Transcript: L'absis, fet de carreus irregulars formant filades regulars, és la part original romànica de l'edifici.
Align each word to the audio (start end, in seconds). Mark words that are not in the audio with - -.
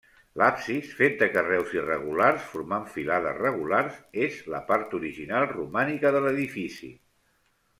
L'absis, 0.41 0.87
fet 1.01 1.17
de 1.23 1.25
carreus 1.33 1.75
irregulars 1.75 2.47
formant 2.53 2.87
filades 2.95 3.37
regulars, 3.43 4.01
és 4.29 4.41
la 4.55 4.63
part 4.71 4.97
original 5.01 5.47
romànica 5.53 6.17
de 6.17 6.25
l'edifici. 6.27 6.91